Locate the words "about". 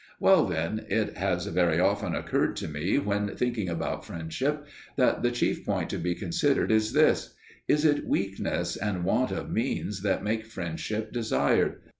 3.69-4.03